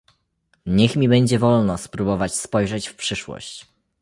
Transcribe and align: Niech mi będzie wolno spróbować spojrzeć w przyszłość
Niech 0.65 0.95
mi 0.95 1.09
będzie 1.09 1.39
wolno 1.39 1.77
spróbować 1.77 2.35
spojrzeć 2.35 2.87
w 2.87 2.95
przyszłość 2.95 3.67